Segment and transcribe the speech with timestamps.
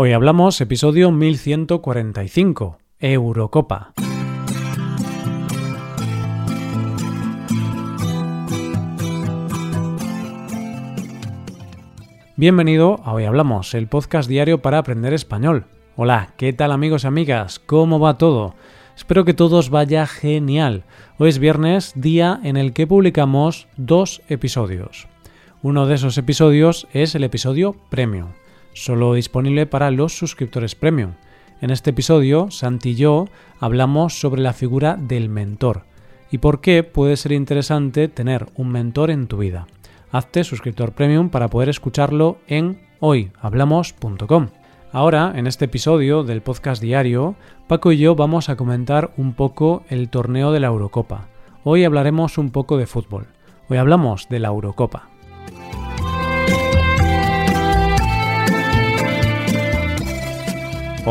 [0.00, 3.94] Hoy hablamos episodio 1145, Eurocopa.
[12.36, 15.64] Bienvenido a Hoy Hablamos, el podcast diario para aprender español.
[15.96, 17.58] Hola, ¿qué tal amigos y amigas?
[17.58, 18.54] ¿Cómo va todo?
[18.96, 20.84] Espero que todos vaya genial.
[21.18, 25.08] Hoy es viernes, día en el que publicamos dos episodios.
[25.60, 28.28] Uno de esos episodios es el episodio Premium,
[28.84, 31.14] solo disponible para los suscriptores Premium.
[31.60, 33.26] En este episodio, Santi y yo
[33.58, 35.82] hablamos sobre la figura del mentor
[36.30, 39.66] y por qué puede ser interesante tener un mentor en tu vida.
[40.12, 44.48] Hazte suscriptor Premium para poder escucharlo en hoyhablamos.com.
[44.92, 47.34] Ahora, en este episodio del podcast diario,
[47.66, 51.28] Paco y yo vamos a comentar un poco el torneo de la Eurocopa.
[51.64, 53.26] Hoy hablaremos un poco de fútbol.
[53.68, 55.07] Hoy hablamos de la Eurocopa.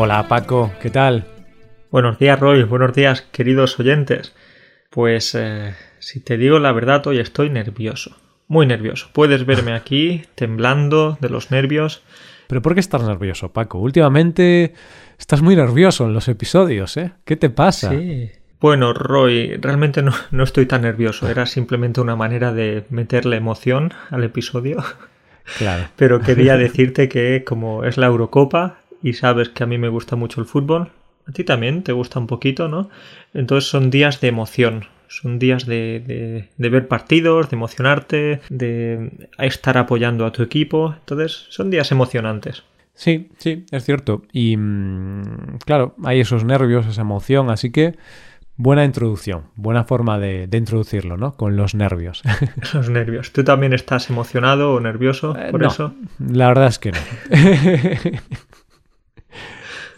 [0.00, 1.24] Hola Paco, ¿qué tal?
[1.90, 4.32] Buenos días Roy, buenos días queridos oyentes.
[4.90, 9.08] Pues eh, si te digo la verdad, hoy estoy nervioso, muy nervioso.
[9.12, 12.04] Puedes verme aquí temblando de los nervios.
[12.46, 13.80] ¿Pero por qué estás nervioso, Paco?
[13.80, 14.72] Últimamente
[15.18, 17.10] estás muy nervioso en los episodios, ¿eh?
[17.24, 17.90] ¿Qué te pasa?
[17.90, 18.30] Sí.
[18.60, 21.28] Bueno, Roy, realmente no, no estoy tan nervioso.
[21.28, 24.76] Era simplemente una manera de meterle emoción al episodio.
[25.58, 25.88] Claro.
[25.96, 30.16] Pero quería decirte que como es la Eurocopa, y sabes que a mí me gusta
[30.16, 30.90] mucho el fútbol,
[31.26, 32.88] a ti también te gusta un poquito, ¿no?
[33.34, 39.78] Entonces son días de emoción, son días de, de, ver partidos, de emocionarte, de estar
[39.78, 42.64] apoyando a tu equipo, entonces son días emocionantes.
[42.94, 44.22] Sí, sí, es cierto.
[44.32, 47.94] Y mm, claro, hay esos nervios, esa emoción, así que
[48.56, 51.34] buena introducción, buena forma de, de introducirlo, ¿no?
[51.34, 52.22] Con los nervios.
[52.74, 53.32] Los nervios.
[53.32, 55.94] ¿Tú también estás emocionado o nervioso Eh, por no, eso?
[56.18, 56.98] La verdad es que no.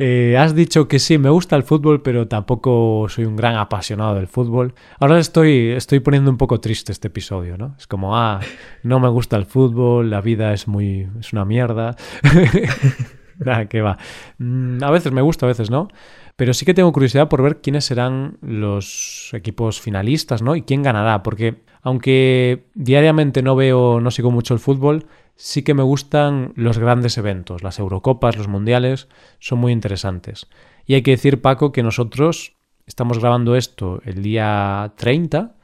[0.03, 4.15] Eh, has dicho que sí, me gusta el fútbol, pero tampoco soy un gran apasionado
[4.15, 4.73] del fútbol.
[4.99, 7.75] Ahora estoy, estoy poniendo un poco triste este episodio, ¿no?
[7.79, 8.41] Es como, ah,
[8.83, 11.97] no me gusta el fútbol, la vida es muy, es una mierda.
[13.39, 13.99] Nada, que va.
[14.39, 15.89] Mm, A veces me gusta, a veces no.
[16.35, 20.57] Pero sí que tengo curiosidad por ver quiénes serán los equipos finalistas, ¿no?
[20.57, 25.05] Y quién ganará, porque aunque diariamente no veo, no sigo mucho el fútbol,
[25.41, 29.09] sí que me gustan los grandes eventos, las Eurocopas, los Mundiales,
[29.39, 30.49] son muy interesantes.
[30.85, 32.57] Y hay que decir, Paco, que nosotros
[32.87, 35.55] estamos grabando esto el día 30,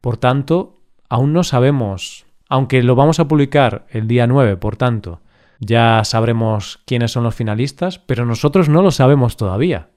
[0.00, 0.80] por tanto,
[1.10, 5.20] aún no sabemos, aunque lo vamos a publicar el día 9, por tanto,
[5.60, 9.90] ya sabremos quiénes son los finalistas, pero nosotros no lo sabemos todavía.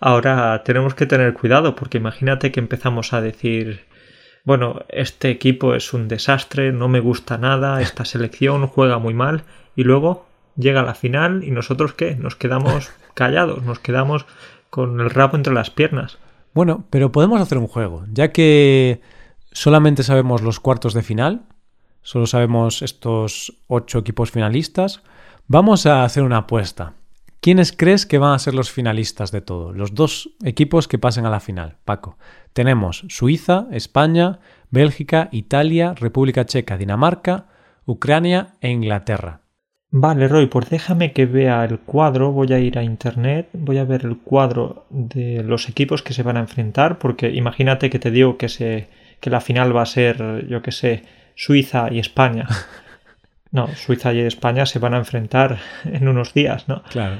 [0.00, 3.84] Ahora tenemos que tener cuidado porque imagínate que empezamos a decir,
[4.46, 9.42] bueno, este equipo es un desastre, no me gusta nada, esta selección juega muy mal
[9.74, 10.24] y luego
[10.56, 12.14] llega la final y nosotros qué?
[12.14, 14.24] Nos quedamos callados, nos quedamos
[14.70, 16.18] con el rabo entre las piernas.
[16.54, 19.02] Bueno, pero podemos hacer un juego, ya que
[19.52, 21.42] solamente sabemos los cuartos de final,
[22.02, 25.02] solo sabemos estos ocho equipos finalistas,
[25.48, 26.94] vamos a hacer una apuesta.
[27.46, 29.72] ¿Quiénes crees que van a ser los finalistas de todo?
[29.72, 32.18] Los dos equipos que pasen a la final, Paco.
[32.52, 34.40] Tenemos Suiza, España,
[34.72, 37.46] Bélgica, Italia, República Checa, Dinamarca,
[37.84, 39.42] Ucrania e Inglaterra.
[39.92, 43.84] Vale, Roy, pues déjame que vea el cuadro, voy a ir a internet, voy a
[43.84, 48.10] ver el cuadro de los equipos que se van a enfrentar, porque imagínate que te
[48.10, 48.88] digo que se
[49.20, 51.04] que la final va a ser, yo que sé,
[51.36, 52.48] Suiza y España.
[53.56, 56.82] No, Suiza y España se van a enfrentar en unos días, ¿no?
[56.90, 57.16] Claro.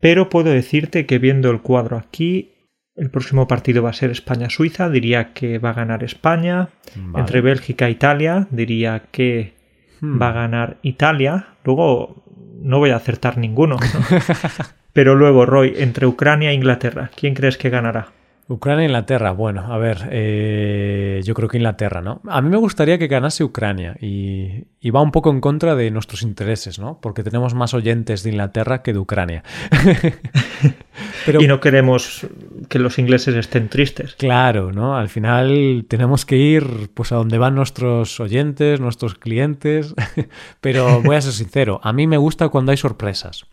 [0.00, 2.52] Pero puedo decirte que viendo el cuadro aquí,
[2.96, 6.68] el próximo partido va a ser España-Suiza, diría que va a ganar España.
[6.94, 7.20] Vale.
[7.22, 9.56] Entre Bélgica e Italia, diría que
[10.00, 10.20] Hmm.
[10.20, 11.46] va a ganar Italia.
[11.64, 12.22] Luego
[12.60, 13.76] no voy a acertar ninguno.
[13.76, 13.80] ¿no?
[14.92, 18.08] Pero luego, Roy, entre Ucrania e Inglaterra, ¿quién crees que ganará?
[18.48, 19.32] Ucrania e Inglaterra.
[19.32, 22.20] Bueno, a ver, eh, yo creo que Inglaterra, ¿no?
[22.28, 25.90] A mí me gustaría que ganase Ucrania y, y va un poco en contra de
[25.90, 27.00] nuestros intereses, ¿no?
[27.00, 29.42] Porque tenemos más oyentes de Inglaterra que de Ucrania.
[31.26, 32.26] Pero Y no queremos
[32.68, 34.14] que los ingleses estén tristes.
[34.14, 34.96] claro, ¿no?
[34.96, 39.94] Al final tenemos que ir pues a donde van nuestros oyentes, nuestros clientes.
[40.60, 43.46] Pero voy a ser sincero, a mí me gusta cuando hay sorpresas.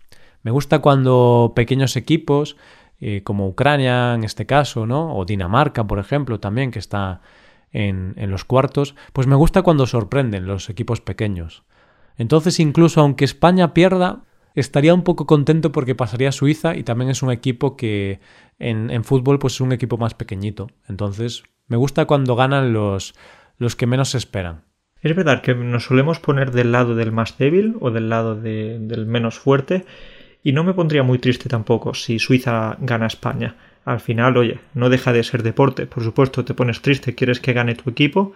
[0.43, 2.57] Me gusta cuando pequeños equipos
[3.05, 5.15] eh, como Ucrania en este caso, ¿no?
[5.15, 7.21] O Dinamarca, por ejemplo, también, que está
[7.71, 11.63] en, en los cuartos, pues me gusta cuando sorprenden los equipos pequeños.
[12.17, 14.23] Entonces, incluso aunque España pierda,
[14.55, 18.19] estaría un poco contento porque pasaría a Suiza y también es un equipo que
[18.59, 20.67] en, en fútbol pues es un equipo más pequeñito.
[20.87, 23.15] Entonces, me gusta cuando ganan los,
[23.57, 24.61] los que menos esperan.
[25.01, 28.77] Es verdad que nos solemos poner del lado del más débil o del lado de-
[28.79, 29.83] del menos fuerte
[30.43, 33.55] Y no me pondría muy triste tampoco si Suiza gana España.
[33.85, 35.87] Al final, oye, no deja de ser deporte.
[35.87, 38.33] Por supuesto, te pones triste, quieres que gane tu equipo,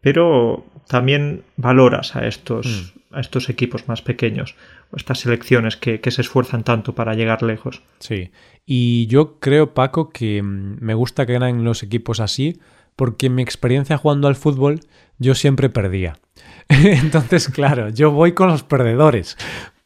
[0.00, 3.14] pero también valoras a estos, mm.
[3.16, 4.54] a estos equipos más pequeños,
[4.94, 7.82] estas selecciones que, que, se esfuerzan tanto para llegar lejos.
[8.00, 8.30] Sí,
[8.66, 12.60] y yo creo, Paco, que mm, me gusta que ganen los equipos así,
[12.96, 14.80] porque en mi experiencia jugando al fútbol
[15.18, 16.18] yo siempre perdía.
[16.68, 19.36] Entonces, claro, yo voy con los perdedores,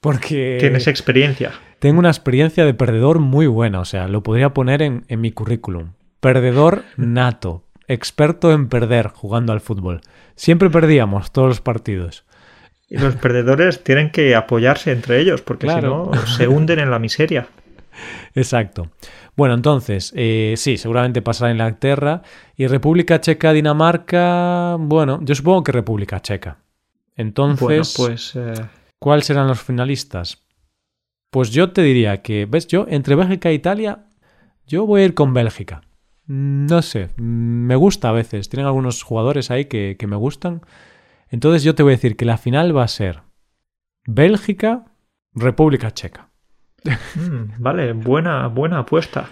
[0.01, 0.59] porque...
[0.61, 1.53] Tienes experiencia.
[1.79, 5.31] Tengo una experiencia de perdedor muy buena, o sea, lo podría poner en, en mi
[5.31, 5.93] currículum.
[6.21, 10.01] Perdedor nato, experto en perder jugando al fútbol.
[10.35, 12.25] Siempre perdíamos todos los partidos.
[12.91, 16.99] Y los perdedores tienen que apoyarse entre ellos, porque si no se hunden en la
[16.99, 17.49] miseria.
[18.35, 18.91] Exacto.
[19.37, 22.23] Bueno, entonces, eh, sí, seguramente pasará en Inglaterra.
[22.57, 24.77] Y República Checa, Dinamarca.
[24.79, 26.59] Bueno, yo supongo que República Checa.
[27.15, 28.35] Entonces, pues.
[28.37, 28.55] Eh...
[29.01, 30.45] ¿Cuáles serán los finalistas?
[31.31, 32.67] Pues yo te diría que, ¿ves?
[32.67, 34.07] Yo, entre Bélgica e Italia,
[34.67, 35.83] yo voy a ir con Bélgica.
[36.27, 38.49] No sé, me gusta a veces.
[38.49, 40.63] Tienen algunos jugadores ahí que, me gustan.
[41.31, 43.23] Entonces yo te voy a decir que la final va a ser
[44.07, 44.85] Bélgica,
[45.35, 46.29] República Checa.
[47.15, 49.31] Mm, vale, buena, buena apuesta.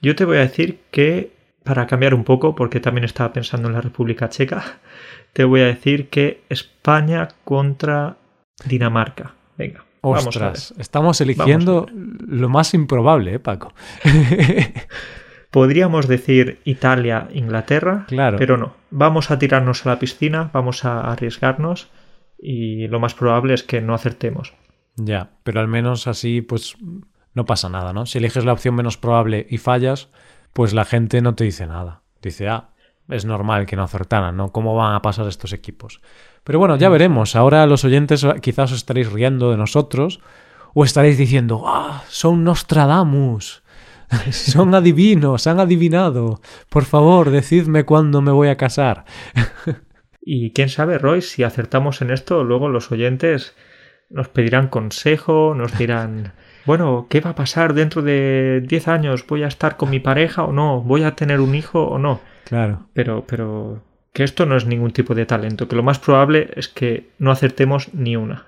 [0.00, 1.32] Yo te voy a decir que,
[1.64, 4.80] para cambiar un poco, porque también estaba pensando en la República Checa,
[5.32, 8.16] te voy a decir que España contra
[8.64, 9.34] Dinamarca.
[9.56, 9.84] Venga.
[10.04, 13.72] Ostras, estamos eligiendo lo más improbable, ¿eh, Paco?
[15.52, 18.36] Podríamos decir Italia, Inglaterra, claro.
[18.38, 18.74] pero no.
[18.90, 21.88] Vamos a tirarnos a la piscina, vamos a arriesgarnos
[22.36, 24.54] y lo más probable es que no acertemos.
[24.96, 26.76] Ya, pero al menos así pues
[27.34, 28.04] no pasa nada, ¿no?
[28.06, 30.08] Si eliges la opción menos probable y fallas,
[30.52, 32.02] pues la gente no te dice nada.
[32.20, 32.70] Dice, ah,
[33.08, 34.52] es normal que no acertaran, ¿no?
[34.52, 36.00] ¿Cómo van a pasar estos equipos?
[36.44, 37.36] Pero bueno, ya veremos.
[37.36, 40.20] Ahora los oyentes quizás os estaréis riendo de nosotros
[40.74, 43.62] o estaréis diciendo, ah, son Nostradamus.
[44.30, 46.42] Son adivinos, han adivinado.
[46.68, 49.06] Por favor, decidme cuándo me voy a casar.
[50.20, 53.56] y quién sabe, Roy, si acertamos en esto, luego los oyentes
[54.10, 56.34] nos pedirán consejo, nos dirán,
[56.66, 59.26] bueno, ¿qué va a pasar dentro de 10 años?
[59.26, 60.82] ¿Voy a estar con mi pareja o no?
[60.82, 62.20] ¿Voy a tener un hijo o no?
[62.52, 62.86] Claro.
[62.92, 63.82] Pero, pero
[64.12, 67.30] que esto no es ningún tipo de talento, que lo más probable es que no
[67.30, 68.44] acertemos ni una.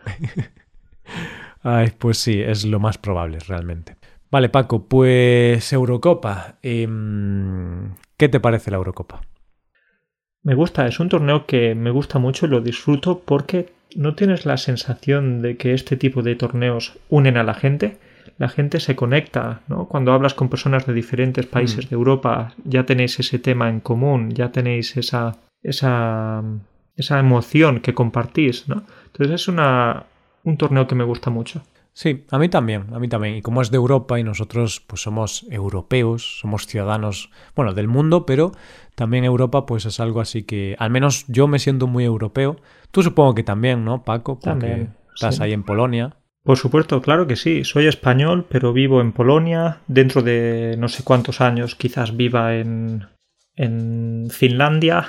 [1.62, 3.96] Ay, pues sí, es lo más probable realmente.
[4.30, 6.58] Vale, Paco, pues Eurocopa.
[6.60, 9.22] Em, ¿Qué te parece la Eurocopa?
[10.42, 14.44] Me gusta, es un torneo que me gusta mucho y lo disfruto porque no tienes
[14.44, 17.96] la sensación de que este tipo de torneos unen a la gente.
[18.38, 19.86] La gente se conecta, ¿no?
[19.86, 21.88] Cuando hablas con personas de diferentes países mm.
[21.88, 26.42] de Europa, ya tenéis ese tema en común, ya tenéis esa, esa,
[26.96, 28.84] esa emoción que compartís, ¿no?
[29.06, 30.04] Entonces es una,
[30.44, 31.62] un torneo que me gusta mucho.
[31.96, 33.36] Sí, a mí también, a mí también.
[33.36, 38.26] Y como es de Europa y nosotros pues somos europeos, somos ciudadanos, bueno, del mundo,
[38.26, 38.50] pero
[38.96, 42.56] también Europa pues es algo así que al menos yo me siento muy europeo.
[42.90, 44.40] Tú supongo que también, ¿no, Paco?
[44.40, 46.16] Porque también, estás ahí en Polonia.
[46.44, 47.64] Por supuesto, claro que sí.
[47.64, 49.78] Soy español, pero vivo en Polonia.
[49.88, 53.06] Dentro de no sé cuántos años quizás viva en,
[53.56, 55.06] en Finlandia.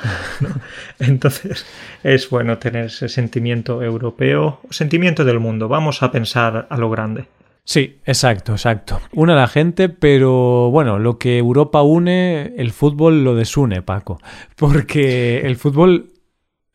[1.00, 1.66] Entonces
[2.04, 5.68] es bueno tener ese sentimiento europeo, sentimiento del mundo.
[5.68, 7.26] Vamos a pensar a lo grande.
[7.66, 9.02] Sí, exacto, exacto.
[9.12, 14.22] Une a la gente, pero bueno, lo que Europa une, el fútbol lo desune, Paco.
[14.56, 16.14] Porque el fútbol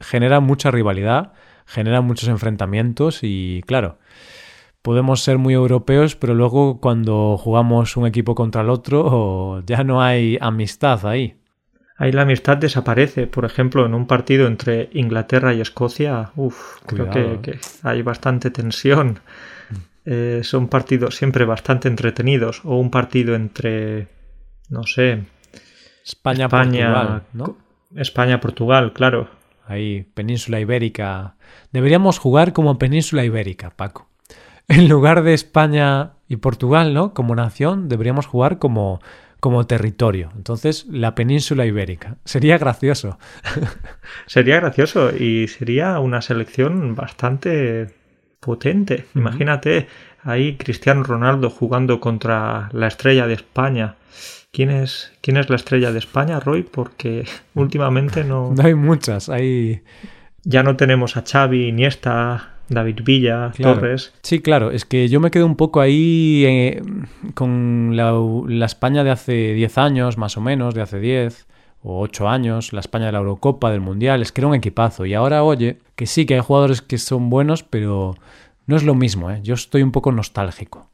[0.00, 1.32] genera mucha rivalidad,
[1.64, 3.99] genera muchos enfrentamientos y claro,
[4.82, 10.02] podemos ser muy europeos, pero luego cuando jugamos un equipo contra el otro ya no
[10.02, 11.36] hay amistad ahí
[12.00, 13.26] ahí la amistad desaparece.
[13.26, 17.10] Por ejemplo, en un partido entre Inglaterra y Escocia, uff, creo
[17.42, 19.20] que, hay bastante tensión.
[19.70, 19.76] Mm.
[20.06, 22.62] Eh, son partidos siempre bastante entretenidos.
[22.64, 24.08] O un partido entre,
[24.70, 25.24] no sé,
[26.04, 27.58] España-Portugal, ¿no?
[27.94, 29.28] España-Portugal, claro.
[29.66, 31.36] Ahí, península ibérica.
[31.70, 34.08] Deberíamos jugar como península ibérica, Paco.
[34.70, 37.12] En lugar de España y Portugal, ¿no?
[37.12, 39.00] Como nación, deberíamos jugar como
[39.40, 40.30] como territorio.
[40.36, 42.18] Entonces, la península ibérica.
[42.24, 43.18] Sería gracioso.
[44.26, 47.88] sería gracioso y sería una selección bastante
[48.38, 49.06] potente.
[49.14, 49.88] Imagínate
[50.22, 53.96] ahí Cristiano Ronaldo jugando contra la estrella de España.
[54.52, 56.62] ¿Quién es, ¿Quién es la estrella de España, Roy?
[56.62, 57.24] Porque
[57.54, 58.52] últimamente no...
[58.54, 59.82] No hay muchas, hay...
[60.42, 64.14] Ya no tenemos a Xavi, Iniesta, David Villa, Torres.
[64.22, 66.82] Sí, claro, es que yo me quedo un poco ahí eh,
[67.34, 71.48] con la, España de hace 10 años, más o menos, de hace 10
[71.82, 75.04] o 8 años, la España de la Eurocopa, del Mundial, es que era un equipazo.
[75.04, 78.14] Y ahora, oye, que sí, que hay jugadores que son buenos, pero
[78.66, 79.40] no es lo mismo, ¿eh?
[79.42, 80.88] Yo estoy un poco nostálgico.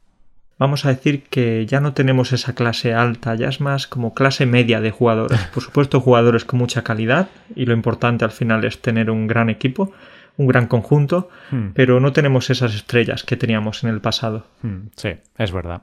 [0.58, 4.46] vamos a decir que ya no tenemos esa clase alta, ya es más como clase
[4.46, 5.38] media de jugadores.
[5.52, 9.50] Por supuesto, jugadores con mucha calidad y lo importante al final es tener un gran
[9.50, 9.92] equipo,
[10.38, 11.68] un gran conjunto, Hmm.
[11.74, 14.44] pero no tenemos esas estrellas que teníamos en el pasado.
[14.62, 15.82] Mm, Sí, es verdad.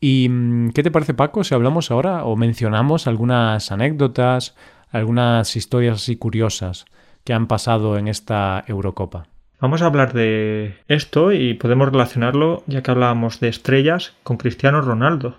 [0.00, 4.56] ¿Y mm, qué te parece, Paco, si hablamos ahora o mencionamos algunas anécdotas,
[4.90, 6.84] algunas historias así curiosas
[7.24, 9.26] que han pasado en esta Eurocopa?
[9.60, 14.80] Vamos a hablar de esto y podemos relacionarlo, ya que hablábamos de estrellas, con Cristiano
[14.80, 15.36] Ronaldo.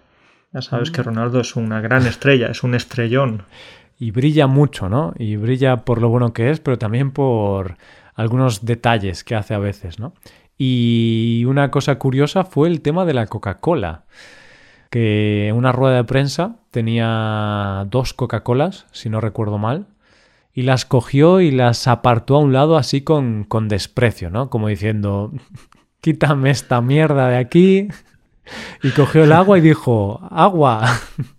[0.53, 3.43] Ya sabes que Ronaldo es una gran estrella, es un estrellón.
[3.99, 5.13] Y brilla mucho, ¿no?
[5.17, 7.75] Y brilla por lo bueno que es, pero también por
[8.15, 10.13] algunos detalles que hace a veces, ¿no?
[10.57, 14.03] Y una cosa curiosa fue el tema de la Coca-Cola,
[14.89, 19.87] que en una rueda de prensa tenía dos Coca-Colas, si no recuerdo mal,
[20.53, 24.49] y las cogió y las apartó a un lado así con, con desprecio, ¿no?
[24.49, 25.31] Como diciendo,
[26.01, 27.87] quítame esta mierda de aquí.
[28.83, 30.85] Y cogió el agua y dijo, agua.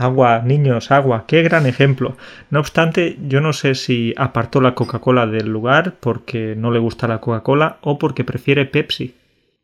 [0.00, 2.16] Agua, niños, agua, qué gran ejemplo.
[2.48, 7.06] No obstante, yo no sé si apartó la Coca-Cola del lugar porque no le gusta
[7.06, 9.14] la Coca-Cola o porque prefiere Pepsi.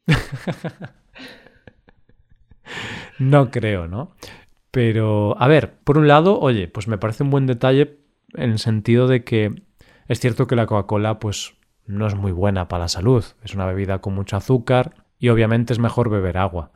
[3.18, 4.10] No creo, ¿no?
[4.70, 7.96] Pero, a ver, por un lado, oye, pues me parece un buen detalle
[8.34, 9.62] en el sentido de que
[10.08, 11.54] es cierto que la Coca-Cola, pues,
[11.86, 13.24] no es muy buena para la salud.
[13.42, 16.72] Es una bebida con mucho azúcar y obviamente es mejor beber agua.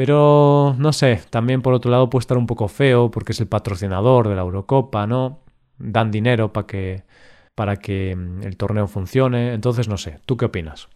[0.00, 3.48] Pero, no sé, también por otro lado puede estar un poco feo porque es el
[3.48, 5.40] patrocinador de la Eurocopa, ¿no?
[5.76, 7.02] Dan dinero para que,
[7.54, 9.52] para que mm, el torneo funcione.
[9.52, 10.88] Entonces, no sé, ¿tú qué opinas?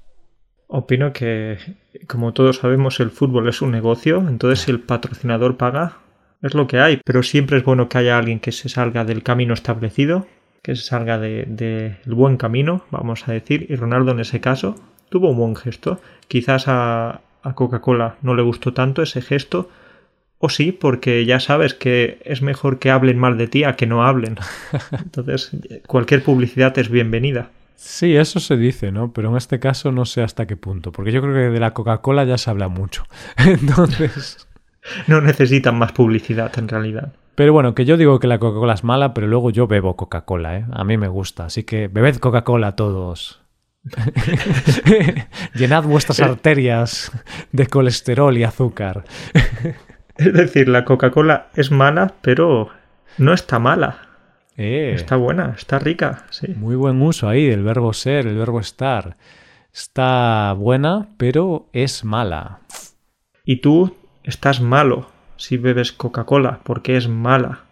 [0.68, 1.58] Opino que,
[2.06, 5.98] como todos sabemos, el fútbol es un negocio, entonces si el patrocinador paga,
[6.40, 6.98] es lo que hay.
[7.04, 10.26] Pero siempre es bueno que haya alguien que se salga del camino establecido,
[10.62, 14.40] que se salga del de, del buen camino, vamos a decir, y Ronaldo en ese
[14.40, 14.76] caso
[15.10, 16.00] tuvo un buen gesto.
[16.26, 19.68] Quizás a, a Coca-Cola no le gustó tanto ese gesto,
[20.38, 23.86] o sí, porque ya sabes que es mejor que hablen mal de ti a que
[23.86, 24.36] no hablen.
[24.92, 25.50] Entonces,
[25.86, 27.50] cualquier publicidad es bienvenida.
[27.76, 29.12] Sí, eso se dice, ¿no?
[29.12, 31.72] Pero en este caso no sé hasta qué punto, porque yo creo que de la
[31.72, 33.04] Coca-Cola ya se habla mucho.
[33.36, 34.48] Entonces...
[35.06, 37.14] No necesitan más publicidad en realidad.
[37.34, 40.58] Pero bueno, que yo digo que la Coca-Cola es mala, pero luego yo bebo Coca-Cola,
[40.58, 40.66] ¿eh?
[40.72, 43.40] A mí me gusta, así que bebed Coca-Cola todos.
[45.54, 47.12] Llenad vuestras arterias
[47.52, 49.04] de colesterol y azúcar.
[50.16, 52.70] Es decir, la Coca-Cola es mala, pero
[53.18, 53.98] no está mala.
[54.56, 56.46] Eh, Está buena, está rica, sí.
[56.54, 59.16] muy buen uso ahí del verbo ser, el verbo estar.
[59.72, 62.60] Está buena, pero es mala.
[63.44, 67.64] Y tú estás malo si bebes Coca-Cola, porque es mala.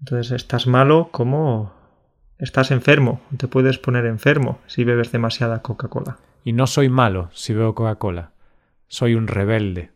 [0.00, 1.72] Entonces estás malo como
[2.38, 6.18] estás enfermo, te puedes poner enfermo si bebes demasiada Coca-Cola.
[6.44, 8.30] Y no soy malo si bebo Coca-Cola.
[8.88, 9.90] Soy un rebelde.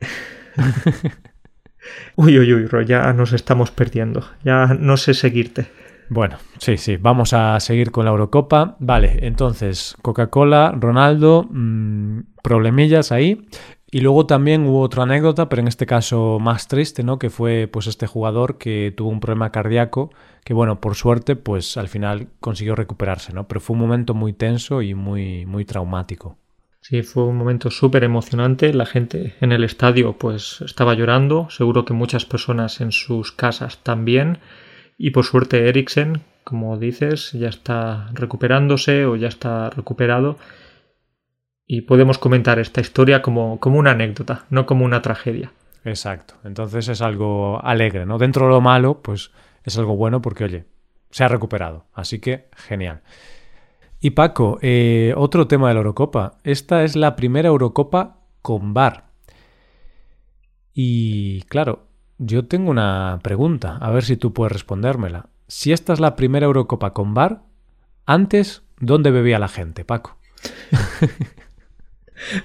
[2.16, 4.24] Uy, uy, uy, Ro, ya nos estamos perdiendo.
[4.44, 5.66] Ya no sé seguirte.
[6.10, 8.76] Bueno, sí, sí, vamos a seguir con la Eurocopa.
[8.78, 13.46] Vale, entonces, Coca-Cola, Ronaldo, mmm, problemillas ahí.
[13.90, 17.18] Y luego también hubo otra anécdota, pero en este caso más triste, ¿no?
[17.18, 20.10] Que fue pues este jugador que tuvo un problema cardíaco,
[20.44, 23.48] que bueno, por suerte, pues al final consiguió recuperarse, ¿no?
[23.48, 26.36] Pero fue un momento muy tenso y muy, muy traumático.
[26.80, 28.72] Sí, fue un momento súper emocionante.
[28.72, 31.48] La gente en el estadio pues estaba llorando.
[31.50, 34.38] Seguro que muchas personas en sus casas también.
[34.96, 40.38] Y por suerte Eriksen, como dices, ya está recuperándose o ya está recuperado.
[41.70, 45.52] Y podemos comentar esta historia como, como una anécdota, no como una tragedia.
[45.84, 46.34] Exacto.
[46.42, 48.16] Entonces es algo alegre, ¿no?
[48.16, 49.32] Dentro de lo malo, pues
[49.64, 50.64] es algo bueno porque, oye,
[51.10, 51.84] se ha recuperado.
[51.92, 53.02] Así que genial.
[54.00, 56.38] Y Paco, eh, otro tema de la Eurocopa.
[56.42, 59.04] Esta es la primera Eurocopa con VAR.
[60.72, 65.28] Y claro, yo tengo una pregunta, a ver si tú puedes respondérmela.
[65.48, 67.42] Si esta es la primera Eurocopa con VAR,
[68.06, 70.16] antes, ¿dónde bebía la gente, Paco?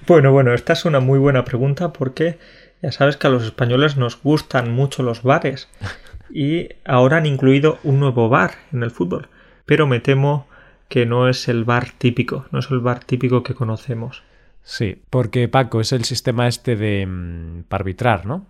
[0.07, 2.37] bueno, bueno, esta es una muy buena pregunta porque
[2.81, 5.69] ya sabes que a los españoles nos gustan mucho los bares
[6.33, 9.29] y ahora han incluido un nuevo bar en el fútbol.
[9.65, 10.47] Pero me temo
[10.89, 14.23] que no es el bar típico, no es el bar típico que conocemos.
[14.63, 18.45] Sí, porque Paco es el sistema este de mmm, para arbitrar, ¿no?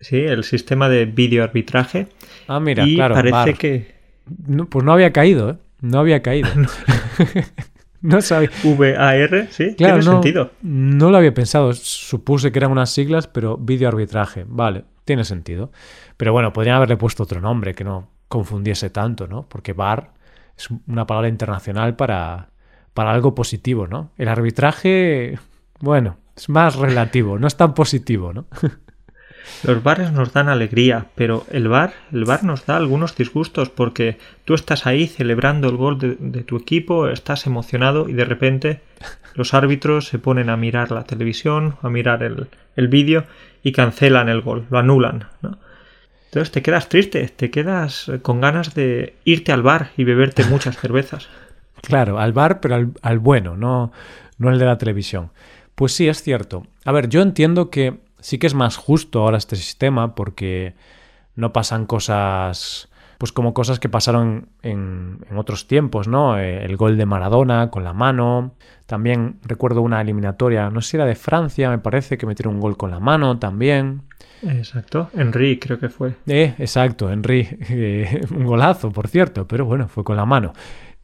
[0.00, 2.08] Sí, el sistema de videoarbitraje.
[2.48, 3.14] Ah, mira, y claro.
[3.14, 3.54] Parece bar.
[3.54, 3.94] que.
[4.46, 5.56] No, pues no había caído, ¿eh?
[5.80, 6.48] No había caído.
[6.56, 6.68] no,
[8.14, 8.50] no sabía.
[8.64, 10.50] VAR, sí, claro, tiene no, sentido.
[10.62, 11.72] No lo había pensado.
[11.72, 14.44] Supuse que eran unas siglas, pero videoarbitraje.
[14.46, 15.70] Vale, tiene sentido.
[16.16, 19.48] Pero bueno, podrían haberle puesto otro nombre que no confundiese tanto, ¿no?
[19.48, 20.12] Porque VAR
[20.56, 22.50] es una palabra internacional para,
[22.94, 24.10] para algo positivo, ¿no?
[24.18, 25.38] El arbitraje,
[25.80, 28.46] bueno, es más relativo, no es tan positivo, ¿no?
[29.64, 34.18] Los bares nos dan alegría, pero el bar, el bar nos da algunos disgustos porque
[34.44, 38.80] tú estás ahí celebrando el gol de, tu equipo, estás emocionado y de repente
[39.34, 43.24] los árbitros se ponen a mirar la televisión, a mirar el, el vídeo
[43.62, 45.58] y cancelan el gol, lo anulan, ¿no?
[46.24, 50.76] Entonces te quedas triste, te quedas con ganas de irte al bar y beberte muchas
[50.78, 51.28] cervezas.
[51.82, 53.90] Claro, al bar, pero al, al bueno, no,
[54.38, 55.30] no el de la televisión.
[55.74, 56.64] Pues sí, es cierto.
[56.84, 60.74] A ver, yo entiendo que sí que es más justo ahora este sistema porque
[61.36, 62.88] no pasan cosas
[63.18, 66.40] pues como cosas que pasaron en, en, otros tiempos, ¿no?
[66.40, 68.56] Eh, el gol de Maradona con la mano.
[68.86, 72.60] También recuerdo una eliminatoria, no sé si era de Francia, me parece, que metieron un
[72.60, 74.02] gol con la mano también.
[74.42, 76.14] Exacto, Henry creo que fue.
[76.26, 80.52] Eh, exacto, Henry, eh, un golazo, por cierto, pero bueno, fue con la mano.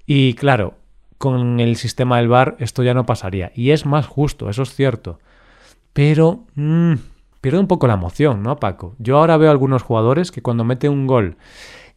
[0.05, 0.75] Y claro,
[1.19, 3.53] con el sistema del VAR esto ya no pasaría.
[3.55, 5.21] Y es más justo, eso es cierto.
[5.99, 6.95] Pero mmm,
[7.40, 8.95] pierde un poco la emoción, ¿no, Paco?
[9.00, 11.38] Yo ahora veo algunos jugadores que cuando meten un gol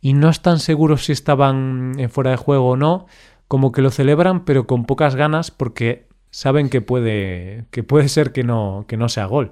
[0.02, 3.06] y no están seguros si estaban en fuera de juego o no,
[3.48, 8.32] como que lo celebran, pero con pocas ganas porque saben que puede, que puede ser
[8.32, 9.52] que no, que no sea gol.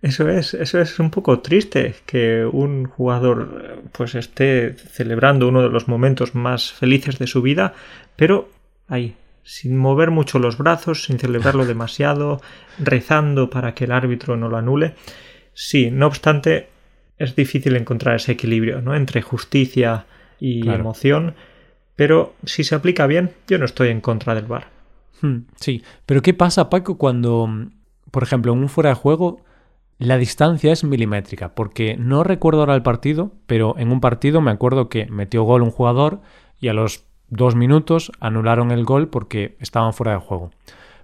[0.00, 5.68] Eso es, eso es un poco triste que un jugador pues esté celebrando uno de
[5.68, 7.74] los momentos más felices de su vida,
[8.16, 8.48] pero
[8.88, 9.14] ahí,
[9.44, 12.40] sin mover mucho los brazos, sin celebrarlo demasiado,
[12.78, 14.94] rezando para que el árbitro no lo anule.
[15.54, 16.68] Sí, no obstante,
[17.18, 18.94] es difícil encontrar ese equilibrio ¿no?
[18.94, 20.06] entre justicia
[20.38, 21.34] y emoción,
[21.96, 24.68] pero si se aplica bien, yo no estoy en contra del VAR.
[25.20, 27.48] Hmm, sí, pero ¿qué pasa, Paco, cuando,
[28.10, 29.40] por ejemplo, en un fuera de juego
[29.98, 31.54] la distancia es milimétrica?
[31.54, 35.62] Porque no recuerdo ahora el partido, pero en un partido me acuerdo que metió gol
[35.62, 36.22] un jugador
[36.60, 40.50] y a los dos minutos anularon el gol porque estaban fuera de juego.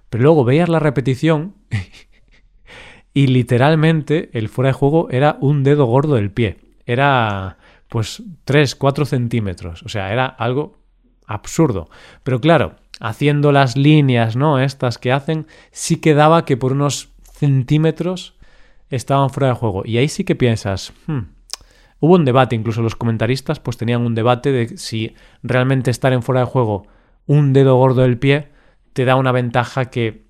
[0.09, 1.55] Pero luego veías la repetición
[3.13, 6.57] y literalmente el fuera de juego era un dedo gordo del pie.
[6.85, 7.57] Era
[7.87, 9.83] pues 3, 4 centímetros.
[9.83, 10.77] O sea, era algo
[11.25, 11.89] absurdo.
[12.23, 14.59] Pero claro, haciendo las líneas, ¿no?
[14.59, 18.35] Estas que hacen, sí quedaba que por unos centímetros
[18.91, 19.81] estaban fuera de juego.
[19.83, 21.21] Y ahí sí que piensas, hmm,
[21.99, 26.23] Hubo un debate, incluso los comentaristas pues tenían un debate de si realmente estar en
[26.23, 26.87] fuera de juego
[27.25, 28.47] un dedo gordo del pie
[28.93, 30.23] te da una ventaja que,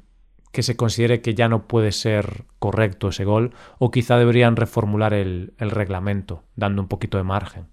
[0.51, 5.13] que se considere que ya no puede ser correcto ese gol o quizá deberían reformular
[5.13, 7.67] el, el reglamento dando un poquito de margen.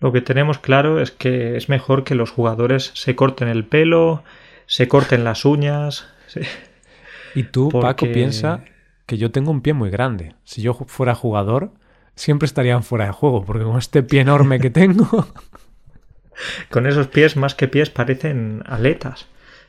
[0.00, 4.24] Lo que tenemos claro es que es mejor que los jugadores se corten el pelo,
[4.66, 6.06] se corten las uñas.
[7.34, 8.64] Y tú, Paco, piensa
[9.06, 10.34] que yo tengo un pie muy grande.
[10.44, 11.72] Si yo fuera jugador,
[12.16, 15.28] siempre estarían fuera de juego, porque con este pie enorme que tengo...
[16.70, 19.28] con esos pies, más que pies, parecen aletas.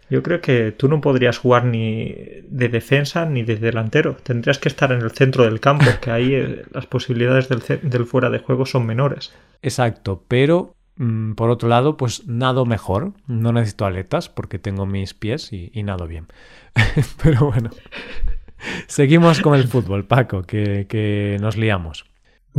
[0.09, 2.15] Yo creo que tú no podrías jugar ni
[2.47, 4.15] de defensa ni de delantero.
[4.15, 8.29] Tendrías que estar en el centro del campo, que ahí eh, las posibilidades del, fuera
[8.29, 9.33] de juego son menores.
[9.61, 13.13] Exacto, pero mm, por otro lado, pues nado mejor.
[13.27, 16.27] No necesito aletas porque tengo mis pies y, nado bien.
[17.21, 17.69] pero bueno,
[18.87, 22.05] seguimos con el fútbol, Paco, que nos liamos.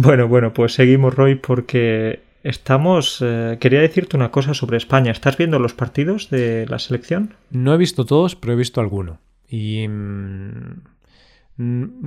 [0.01, 3.19] Bueno, bueno, pues seguimos, Roy, porque estamos...
[3.21, 5.11] Eh, quería decirte una cosa sobre España.
[5.11, 7.35] ¿Estás viendo los partidos de la selección?
[7.51, 9.19] No he visto todos, pero he visto alguno.
[9.49, 9.89] Y...
[9.89, 10.83] Mm,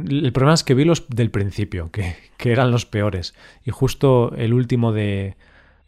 [0.10, 3.36] el problema es que vi los del principio, que, eran los peores.
[3.66, 5.36] Y justo el último de,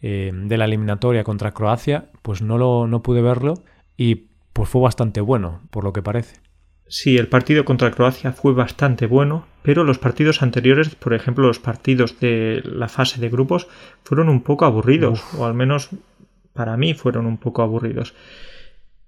[0.01, 3.63] eh, de la eliminatoria contra Croacia, pues no, lo, no pude verlo
[3.95, 6.42] y pues fue bastante bueno, por lo que parece.
[6.87, 11.59] Sí, el partido contra Croacia fue bastante bueno, pero los partidos anteriores, por ejemplo los
[11.59, 13.67] partidos de la fase de grupos,
[14.03, 15.89] fueron un poco aburridos, o al menos
[16.53, 18.13] para mí fueron un poco aburridos.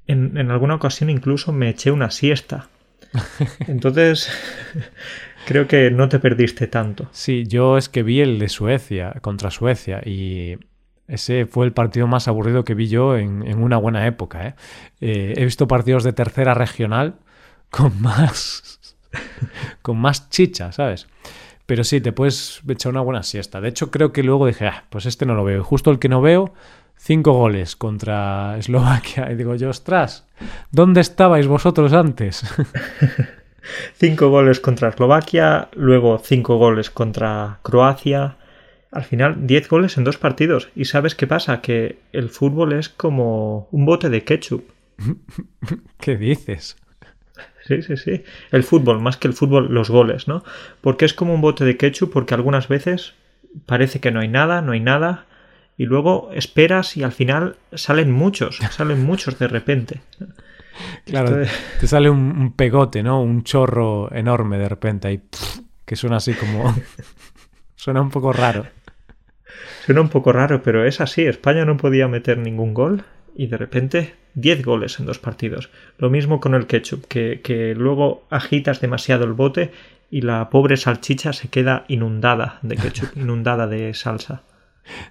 [0.07, 2.69] En, en alguna ocasión incluso me eché una siesta.
[3.67, 4.29] Entonces,
[5.45, 7.07] creo que no te perdiste tanto.
[7.11, 10.57] Sí, yo es que vi el de Suecia, contra Suecia, y
[11.07, 14.47] ese fue el partido más aburrido que vi yo en, en una buena época.
[14.47, 14.55] ¿eh?
[15.01, 17.15] Eh, he visto partidos de tercera regional
[17.75, 18.79] con más.
[19.81, 21.07] con más chicha, ¿sabes?
[21.65, 23.59] Pero sí, te puedes echar una buena siesta.
[23.59, 25.59] De hecho, creo que luego dije, ah, pues este no lo veo.
[25.59, 26.53] Y justo el que no veo,
[26.97, 29.31] cinco goles contra Eslovaquia.
[29.31, 30.27] Y digo yo, ostras,
[30.71, 32.45] ¿dónde estabais vosotros antes?
[33.95, 38.37] cinco goles contra Eslovaquia, luego cinco goles contra Croacia.
[38.91, 40.69] Al final, diez goles en dos partidos.
[40.75, 41.61] ¿Y sabes qué pasa?
[41.61, 44.69] Que el fútbol es como un bote de ketchup.
[45.99, 46.77] ¿Qué dices?
[47.67, 48.23] Sí, sí, sí.
[48.51, 50.43] El fútbol, más que el fútbol, los goles, ¿no?
[50.81, 53.15] Porque es como un bote de ketchup, porque algunas veces
[53.65, 55.25] parece que no hay nada, no hay nada,
[55.77, 60.01] y luego esperas y al final salen muchos, salen muchos de repente.
[61.05, 61.45] Claro,
[61.79, 63.21] te sale un, pegote, ¿no?
[63.21, 65.21] Un chorro enorme de repente ahí,
[65.85, 66.75] que suena así como...
[67.75, 68.67] suena un poco raro.
[69.85, 71.25] Suena un poco raro, pero es así.
[71.25, 75.69] España no podía meter ningún gol y de repente 10 goles en dos partidos.
[75.97, 79.71] Lo mismo con el ketchup, que, que luego agitas demasiado el bote
[80.11, 84.43] y la pobre salchicha se queda inundada de ketchup, inundada de salsa.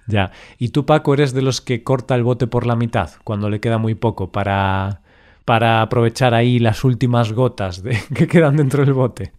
[0.07, 0.31] Ya.
[0.57, 3.59] ¿Y tú, Paco, eres de los que corta el bote por la mitad cuando le
[3.59, 5.01] queda muy poco para,
[5.43, 9.33] para aprovechar ahí las últimas gotas de, que quedan dentro del bote?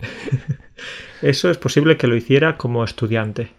[1.22, 3.50] Eso es posible que lo hiciera como estudiante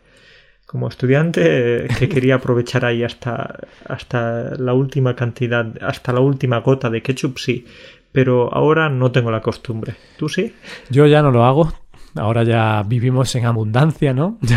[0.65, 6.89] como estudiante que quería aprovechar ahí hasta, hasta la última cantidad, hasta la última gota
[6.89, 7.65] de ketchup, sí.
[8.11, 9.95] Pero ahora no tengo la costumbre.
[10.17, 10.53] ¿Tú sí?
[10.89, 11.73] Yo ya no lo hago.
[12.15, 14.39] Ahora ya vivimos en abundancia, ¿no?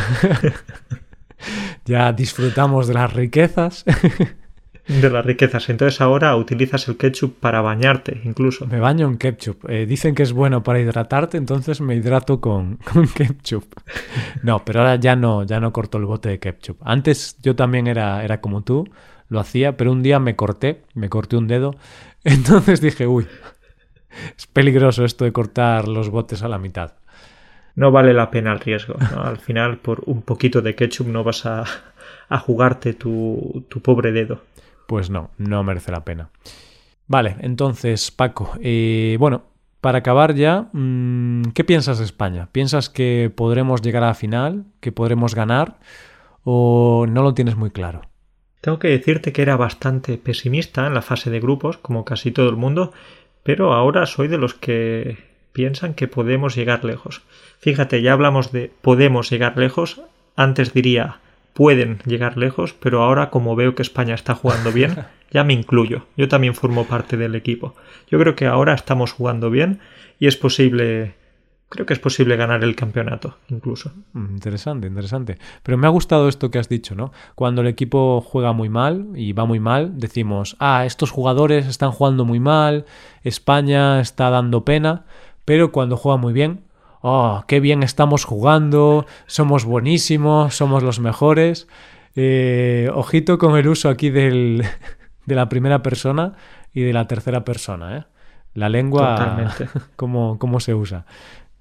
[1.84, 3.84] ya disfrutamos de las riquezas
[4.88, 5.68] de las riquezas.
[5.68, 8.66] Entonces ahora utilizas el ketchup para bañarte, incluso.
[8.66, 9.68] Me baño en ketchup.
[9.68, 13.64] Eh, dicen que es bueno para hidratarte, entonces me hidrato con, con, ketchup.
[14.42, 16.78] No, pero ahora ya no, ya no corto el bote de ketchup.
[16.82, 18.88] Antes yo también era, era como tú,
[19.28, 21.76] lo hacía, pero un día me corté, me corté un dedo.
[22.24, 23.26] Entonces dije, uy,
[24.36, 26.94] es peligroso esto de cortar los botes a la mitad.
[27.76, 28.96] No vale la pena el riesgo.
[29.16, 31.62] Al final, por un poquito de ketchup no vas a,
[32.28, 34.40] a jugarte tu, tu pobre dedo
[34.88, 36.30] pues no, no merece la pena.
[37.06, 39.44] Vale, entonces, Paco, eh, bueno,
[39.82, 42.48] para acabar ya, mm, ¿qué piensas de España?
[42.52, 45.78] ¿Piensas que podremos llegar a la final, que podremos ganar
[46.42, 48.00] o no lo tienes muy claro?
[48.62, 52.48] Tengo que decirte que era bastante pesimista en la fase de grupos, como casi todo
[52.48, 52.94] el mundo,
[53.42, 55.18] pero ahora soy de los que
[55.52, 57.20] piensan que podemos llegar lejos.
[57.58, 60.00] Fíjate, ya hablamos de podemos llegar lejos,
[60.34, 61.20] antes diría
[61.58, 66.06] pueden llegar lejos, pero ahora como veo que España está jugando bien, ya me incluyo.
[66.16, 67.74] Yo también formo parte del equipo.
[68.08, 69.80] Yo creo que ahora estamos jugando bien
[70.20, 71.16] y es posible,
[71.68, 73.90] creo que es posible ganar el campeonato incluso.
[74.12, 75.38] Mm, interesante, interesante.
[75.64, 77.10] Pero me ha gustado esto que has dicho, ¿no?
[77.34, 81.90] Cuando el equipo juega muy mal y va muy mal, decimos, ah, estos jugadores están
[81.90, 82.84] jugando muy mal,
[83.24, 85.06] España está dando pena,
[85.44, 86.60] pero cuando juega muy bien,
[87.00, 91.68] oh, qué bien estamos jugando, somos buenísimos, somos los mejores.
[92.16, 94.64] Eh, ojito con el uso aquí del,
[95.26, 96.34] de la primera persona
[96.72, 97.98] y de la tercera persona.
[97.98, 98.04] ¿eh?
[98.54, 99.68] La lengua, Totalmente.
[99.96, 101.06] ¿cómo, cómo se usa?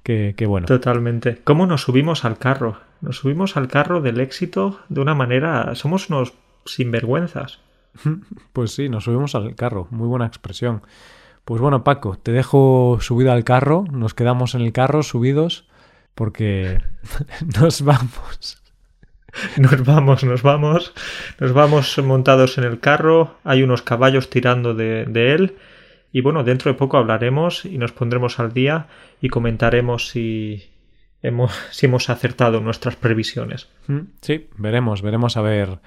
[0.04, 0.68] Qué, qué, bueno.
[0.68, 1.42] Totalmente.
[1.44, 2.80] ¿Cómo nos subimos al carro?
[3.02, 5.76] Nos subimos al carro del éxito de una manera...
[5.76, 6.34] Somos unos
[6.66, 7.60] sinvergüenzas.
[8.54, 9.88] Pues sí, nos subimos al carro.
[9.92, 10.82] Muy buena expresión.
[11.48, 15.66] Pues bueno, Paco, te dejo subido al carro, nos quedamos en el carro subidos
[16.14, 16.82] porque
[17.62, 18.62] nos vamos.
[19.56, 20.94] Nos vamos, nos vamos,
[21.40, 25.56] nos vamos montados en el carro, hay unos caballos tirando de, él
[26.12, 28.88] y bueno, dentro de poco hablaremos y nos pondremos al día
[29.22, 30.70] y comentaremos si
[31.22, 33.70] hemos, si hemos acertado nuestras previsiones.
[33.88, 35.80] Mm, sí, veremos, veremos a ver,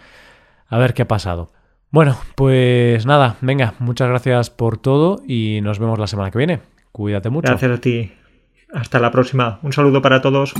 [0.68, 1.52] a ver qué ha pasado.
[1.92, 6.60] Bueno, pues nada, venga, muchas gracias por todo y nos vemos la semana que viene.
[6.92, 7.48] Cuídate mucho.
[7.48, 8.12] Gracias a ti.
[8.72, 9.58] Hasta la próxima.
[9.62, 10.54] Un saludo para todos.